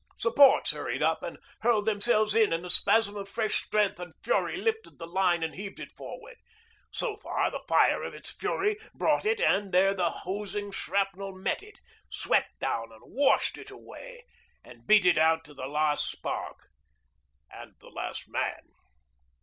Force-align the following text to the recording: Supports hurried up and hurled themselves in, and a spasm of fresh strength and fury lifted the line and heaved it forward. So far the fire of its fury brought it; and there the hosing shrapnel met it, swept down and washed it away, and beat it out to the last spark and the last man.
Supports 0.17 0.71
hurried 0.71 1.03
up 1.03 1.21
and 1.21 1.37
hurled 1.59 1.85
themselves 1.85 2.33
in, 2.33 2.51
and 2.51 2.65
a 2.65 2.71
spasm 2.71 3.15
of 3.15 3.29
fresh 3.29 3.63
strength 3.63 3.99
and 3.99 4.15
fury 4.23 4.57
lifted 4.57 4.97
the 4.97 5.05
line 5.05 5.43
and 5.43 5.53
heaved 5.53 5.79
it 5.79 5.91
forward. 5.91 6.37
So 6.89 7.15
far 7.15 7.51
the 7.51 7.61
fire 7.67 8.01
of 8.01 8.15
its 8.15 8.31
fury 8.31 8.77
brought 8.95 9.25
it; 9.27 9.39
and 9.39 9.71
there 9.71 9.93
the 9.93 10.09
hosing 10.09 10.71
shrapnel 10.71 11.33
met 11.33 11.61
it, 11.61 11.79
swept 12.09 12.59
down 12.59 12.91
and 12.91 13.01
washed 13.05 13.59
it 13.59 13.69
away, 13.69 14.23
and 14.63 14.87
beat 14.87 15.05
it 15.05 15.19
out 15.19 15.43
to 15.43 15.53
the 15.53 15.67
last 15.67 16.09
spark 16.09 16.69
and 17.51 17.75
the 17.79 17.89
last 17.91 18.27
man. 18.27 18.69